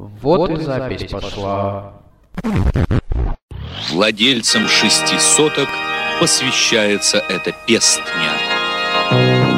[0.00, 1.92] Вот и запись пошла.
[3.90, 5.68] Владельцам шести соток
[6.18, 9.49] посвящается эта пестня.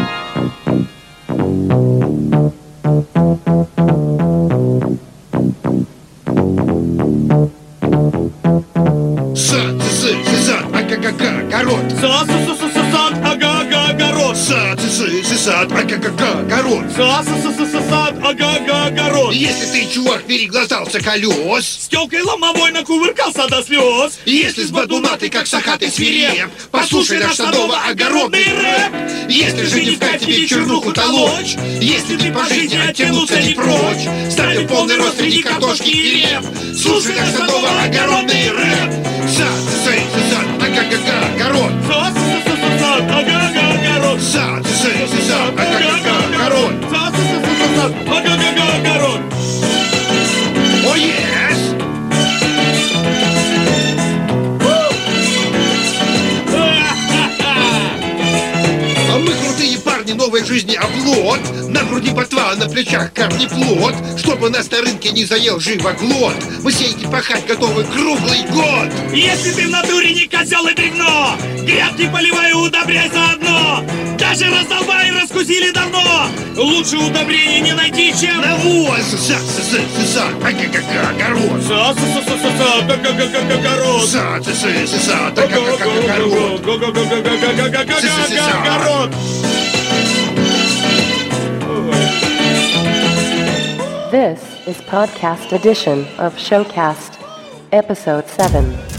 [19.72, 24.18] Ты, чувак, переглазался колес, С телкой ломовой накувыркался до слез.
[24.26, 29.30] если с бадуна ты как сахатый свиреп, послушай наш садово-огородный рэп.
[29.30, 34.58] Если же не в тебе чернуху толочь, если ты по жизни оттянуться не прочь, ставь
[34.58, 36.44] в полный рост среди картошки и реп.
[36.76, 38.92] Слушай наш садово-огородный рэп.
[39.28, 39.48] Сад,
[39.84, 40.01] сы,
[60.32, 65.60] новой жизни облот На груди ботва, на плечах корнеплод Чтобы нас на рынке не заел
[65.60, 70.74] живоглот Мы сеять и пахать готовы круглый год Если ты в натуре не козел и
[70.74, 73.84] бревно, грядки поливай удобряй заодно.
[74.18, 76.28] Даже раздолбай раскусили давно.
[76.56, 78.40] Лучше удобрения не найти, чем...
[78.40, 80.22] Навоз, за, за, за, за,
[81.10, 84.08] огород сад, сад, сад, сад, ага-га, огород.
[84.08, 86.60] За, за, за, за, ага-га-га, огород
[88.62, 89.10] Огород.
[94.12, 97.16] This is podcast edition of Showcast,
[97.72, 98.91] episode 7.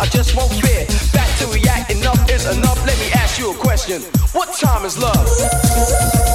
[0.00, 0.86] I just won't fear.
[1.12, 2.78] Back to react, enough is enough.
[2.86, 4.02] Let me ask you a question.
[4.32, 5.26] What time is love?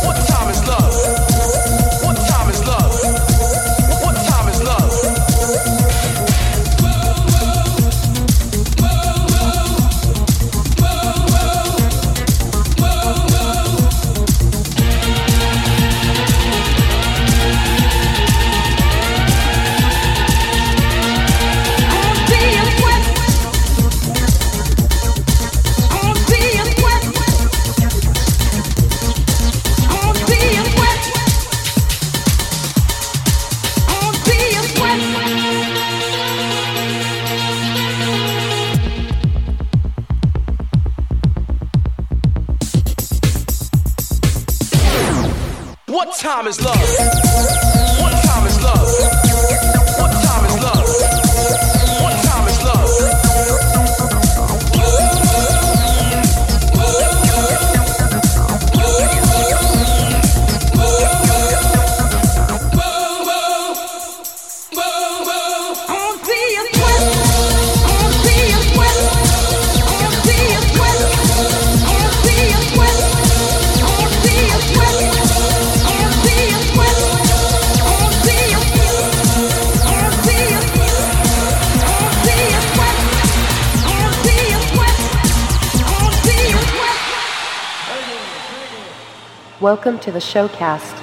[0.03, 1.62] What time is love?
[46.06, 47.73] What time is love?
[89.63, 91.03] Welcome to the Showcast.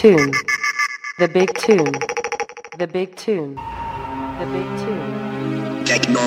[0.00, 0.32] tune.
[1.18, 1.92] The big tune.
[2.78, 3.54] The big tune.
[3.56, 5.84] The big tune.
[5.84, 6.20] Techno.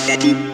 [0.00, 0.49] Rocksteady.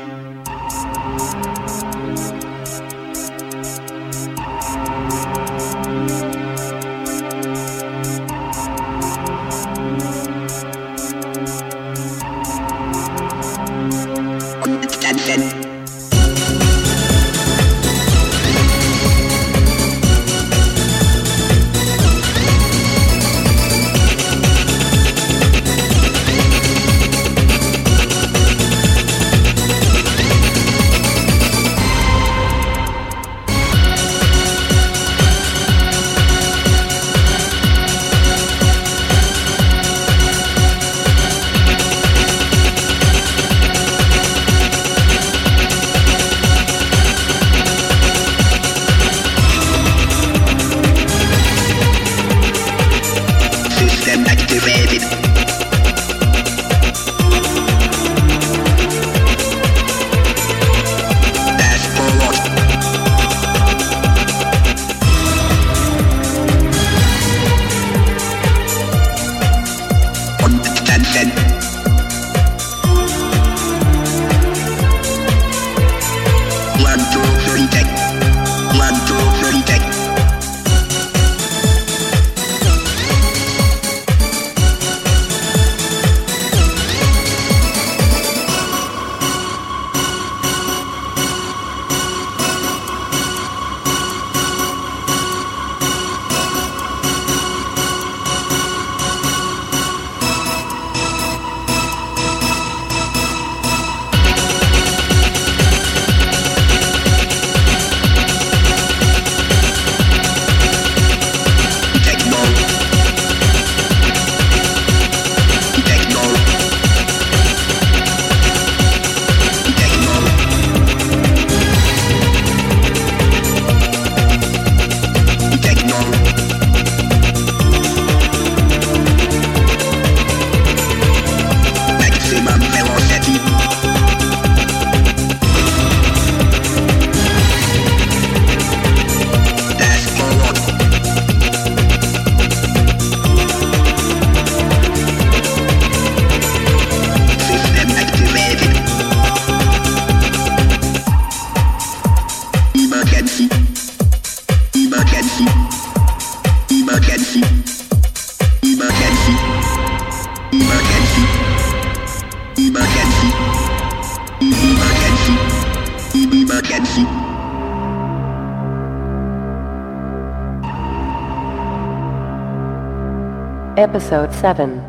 [173.77, 174.83] Episode 7.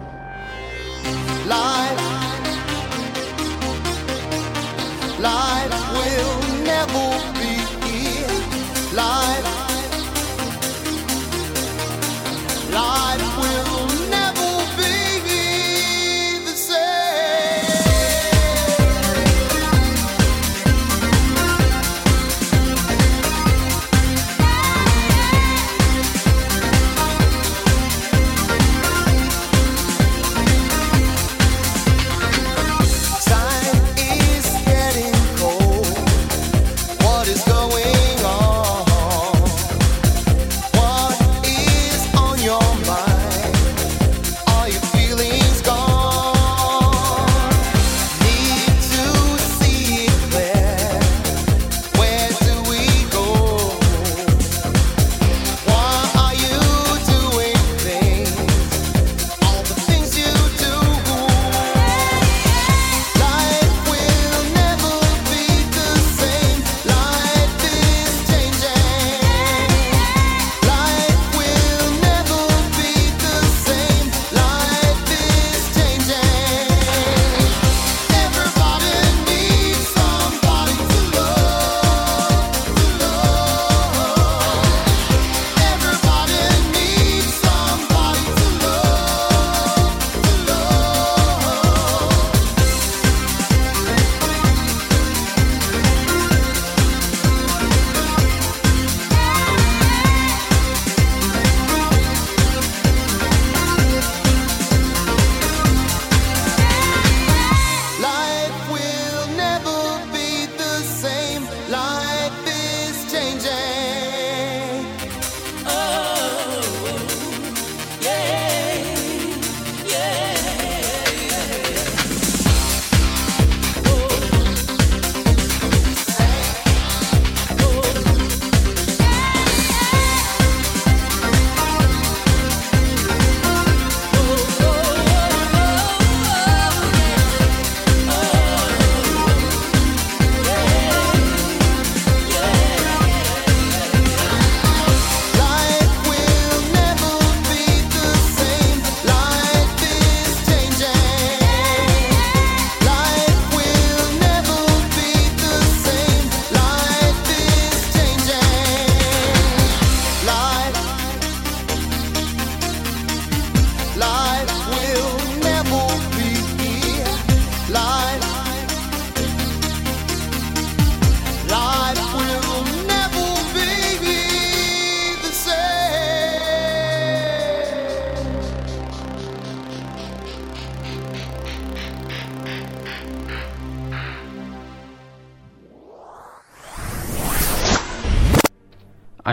[1.45, 1.99] Life,
[5.19, 7.57] life will never be
[8.95, 9.43] life,
[12.71, 13.66] life will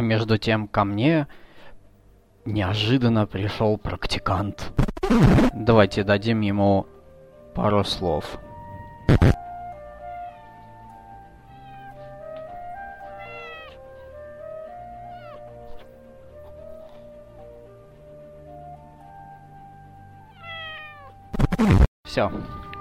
[0.05, 1.27] между тем ко мне
[2.45, 4.73] неожиданно пришел практикант.
[5.53, 6.87] Давайте дадим ему
[7.55, 8.39] пару слов.
[22.05, 22.31] Все,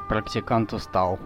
[0.10, 1.18] практикант устал.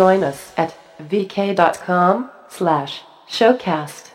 [0.00, 4.09] join us at vk.com slash showcast.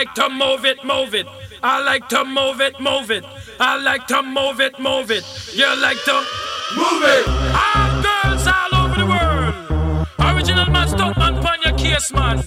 [0.00, 1.26] like to move it, move it.
[1.62, 3.22] I like to move it, move it.
[3.60, 5.24] I like to move it, move it.
[5.52, 6.16] You like to
[6.74, 7.24] move it.
[7.52, 10.08] All girls all over the world.
[10.18, 12.42] Original man, stop man, pon your case, man.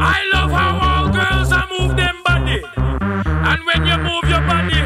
[0.00, 2.64] I love how all girls I move them body.
[3.50, 4.80] And when you move your body,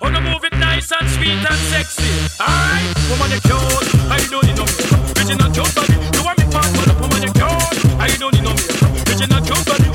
[0.00, 2.10] wanna move it nice and sweet and sexy.
[2.42, 3.94] Alright, woman, you cute.
[4.10, 4.74] I don't need no me.
[5.14, 5.94] Original cute body.
[6.18, 6.66] You want me part,
[6.98, 8.00] woman, you cute.
[8.02, 8.64] I don't need no me.
[9.06, 9.87] Original cute body.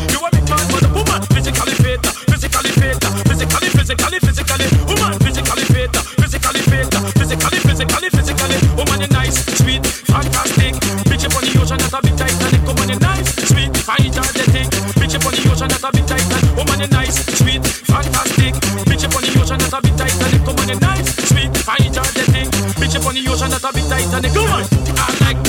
[3.97, 10.73] physically, physically, woman physically fit, physically fit, physically, physically, physically, woman you're nice, sweet, fantastic.
[11.05, 14.67] Bitch up on the ocean that's a bit Titanic, woman you're nice, sweet, fantastic.
[14.97, 18.53] Bitch up on the ocean that's a bit Titanic, woman you're nice, sweet, fantastic.
[18.89, 22.47] Bitch up on the ocean that's a bit Titanic, woman you're nice, sweet, fantastic.
[22.81, 24.65] Bitch up on the ocean that's a bit Titanic, woman.
[24.97, 25.42] I like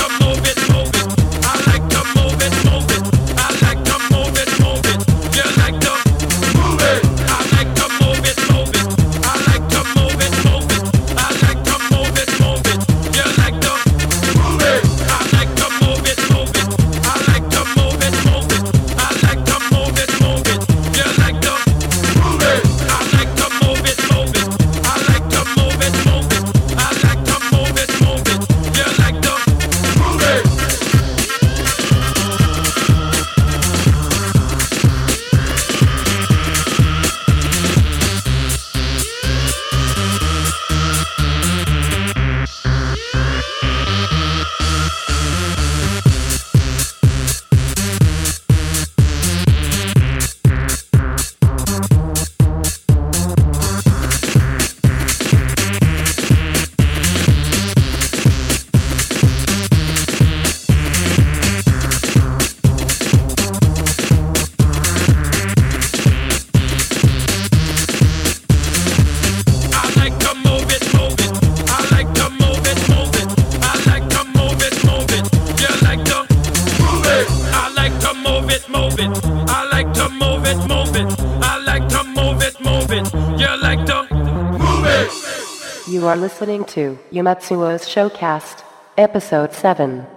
[78.74, 79.24] move it.
[79.48, 81.20] I like to move it, move it.
[81.42, 83.06] I like to move it, move it.
[83.40, 85.88] You like to move it.
[85.88, 88.62] You are listening to Yumatsuo's Showcast,
[88.96, 90.13] Episode 7.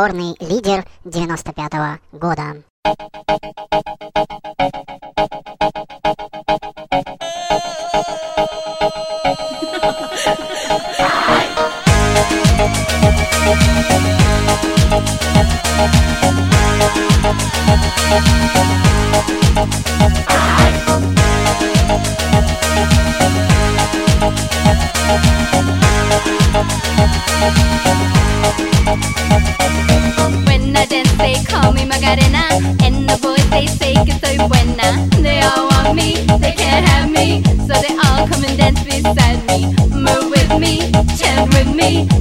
[0.00, 2.69] бесспорный лидер 95 -го года.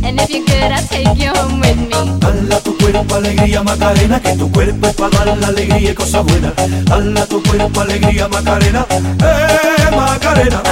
[0.10, 2.20] And if you're good, I'll take you home with me.
[2.20, 6.26] Dala tu cuerpo alegría Macarena, que tu cuerpo es para dar la alegría y cosas
[6.26, 6.54] buenas.
[6.86, 10.64] Dala tu cuerpo alegría Macarena, eh Macarena.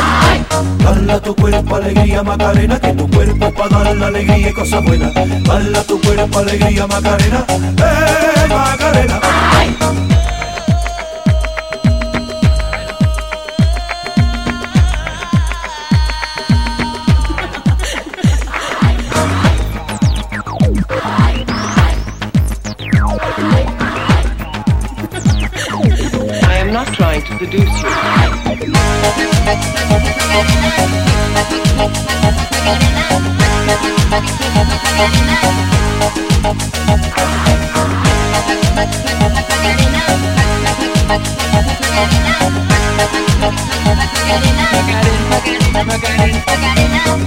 [0.83, 4.83] Dala tu cuerpo alegría Macarena, que tu cuerpo es para dar la alegría y cosas
[4.83, 5.13] buenas.
[5.13, 9.19] Dala tu cuerpo alegría Macarena, eh Macarena.
[9.59, 10.16] I
[27.21, 27.87] trying to seduce you.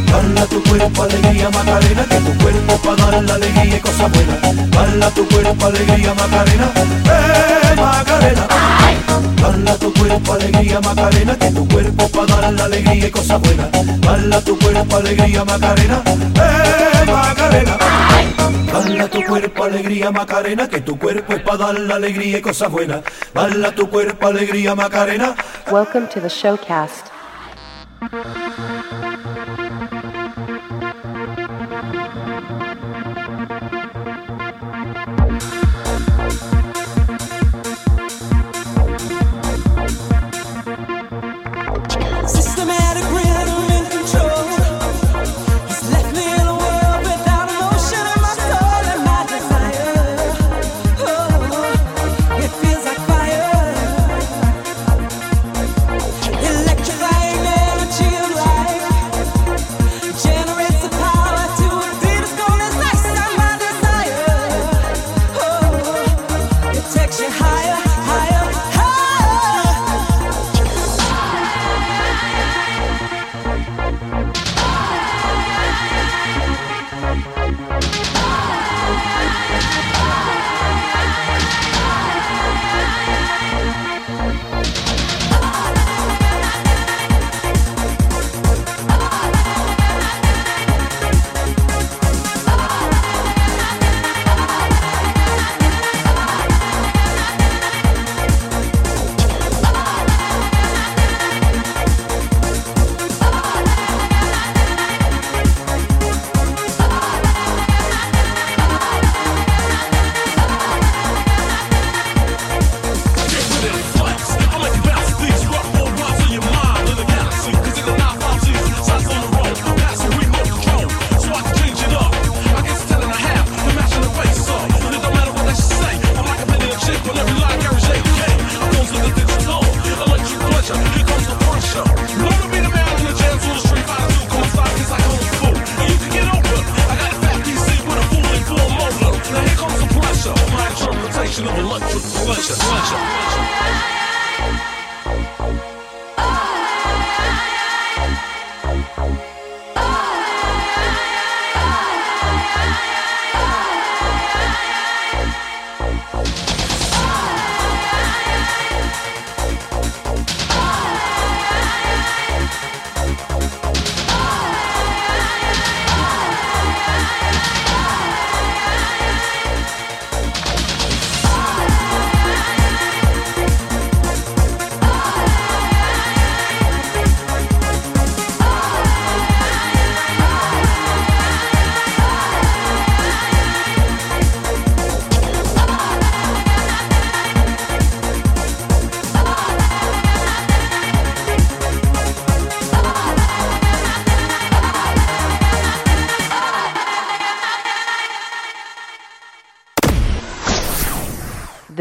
[0.06, 4.70] Dala tu cuerpo alegría Macarena, que tu cuerpo para dar la alegría y cosas buenas.
[4.70, 8.46] Dala tu cuerpo alegría Macarena, eh Macarena.
[9.40, 13.68] Dala tu cuerpo alegría Macarena, que tu cuerpo para dar la alegría y cosas buenas.
[14.00, 17.78] Dala tu cuerpo alegría Macarena, eh Macarena.
[18.72, 22.70] Dala tu cuerpo alegría Macarena, que tu cuerpo es para dar la alegría y cosas
[22.70, 23.02] buenas.
[23.35, 25.35] Dala tu cuerpo alegría Macarena.
[25.70, 27.06] Welcome to the showcast.
[42.26, 43.19] Systematic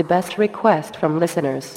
[0.10, 1.76] best request from listeners.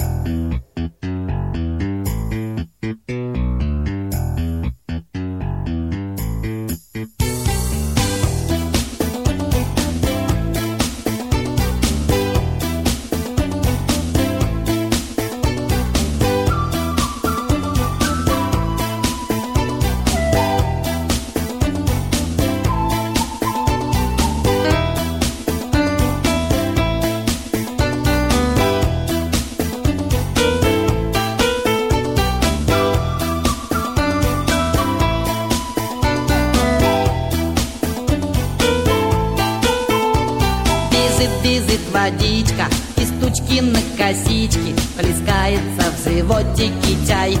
[46.03, 47.37] Чай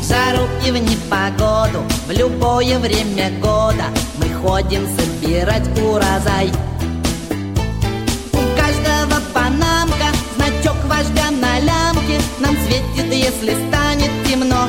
[0.00, 3.84] В жару и в непогоду В любое время года.
[4.16, 6.50] Мы ходим собирать урожай.
[8.32, 12.20] У каждого панамка Значок вождя на лямке.
[12.40, 14.68] Нам светит, если станет темно.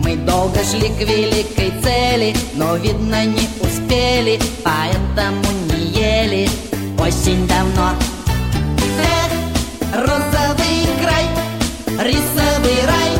[0.00, 6.48] Мы долго шли к великой цели, но, видно, не успели, поэтому не ели.
[6.98, 7.92] Очень давно.
[12.06, 13.12] Рисовый рай.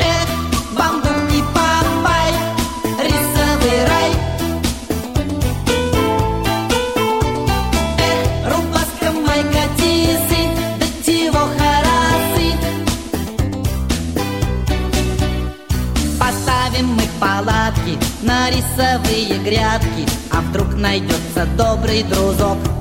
[0.00, 0.30] Эх,
[0.76, 2.32] бамбук и папай,
[3.08, 4.10] рисовый рай.
[8.08, 10.40] Эх, рубаска майка тисы,
[10.80, 12.48] да чего харасы.
[16.18, 22.79] Поставим мы палатки на рисовые грядки А вдруг найдется добрый дружок Кто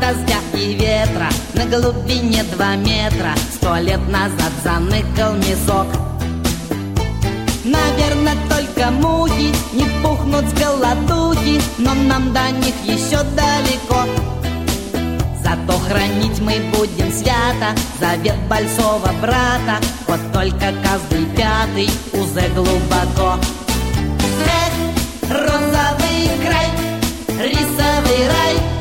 [0.00, 1.28] дождя и ветра.
[1.56, 5.86] На глубине два метра Сто лет назад заныкал мешок
[7.64, 14.04] Наверное, только мухи не пухнут с голодухи Но нам до них еще далеко.
[15.42, 19.78] Зато хранить мы будем свято Завет большого брата.
[20.06, 23.40] Вот только каждый пятый уже глубоко.
[24.44, 26.68] Эх, розовый край,
[27.38, 28.75] рисовый рай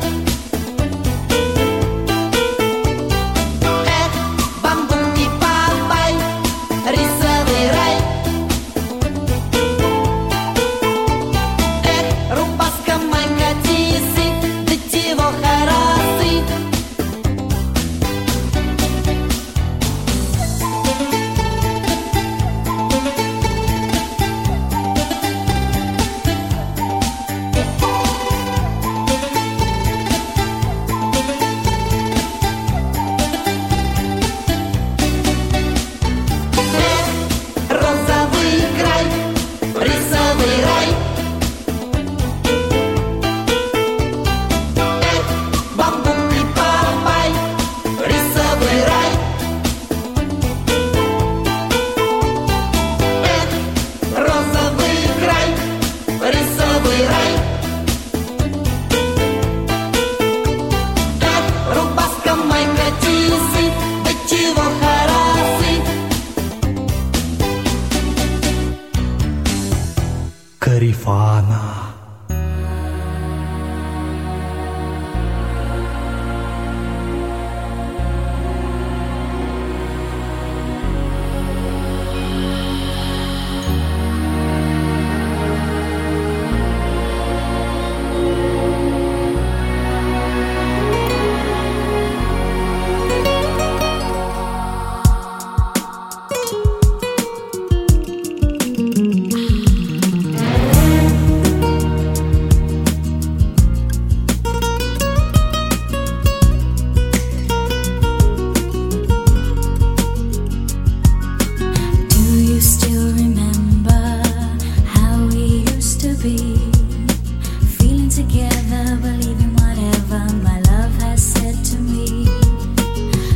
[118.16, 122.26] together, believing whatever my love has said to me.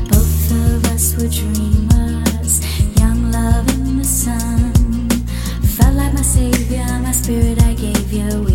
[0.07, 2.61] Both of us were dreamers,
[2.97, 4.71] young love in the sun.
[5.75, 8.48] Felt like my savior, my spirit I gave you.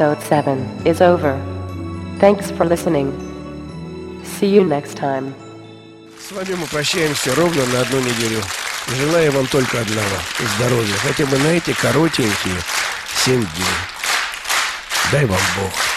[0.00, 1.38] episode 7 is over.
[2.20, 3.12] Thanks for listening.
[4.24, 5.34] See you next time.
[6.18, 8.40] С вами мы прощаемся ровно на одну неделю.
[8.96, 10.16] Желаю вам только одного–
[10.56, 12.56] здоровья, хотя бы на эти коротенькие
[13.24, 13.76] 7 дней.
[15.12, 15.89] Дай вам Бог.